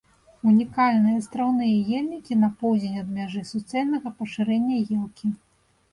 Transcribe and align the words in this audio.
Унікальныя 0.51 1.17
астраўныя 1.23 1.75
ельнікі 1.99 2.33
на 2.45 2.49
поўдзень 2.63 2.97
ад 3.03 3.13
мяжы 3.19 3.41
суцэльнага 3.53 4.15
пашырэння 4.23 4.75
елкі. 4.97 5.27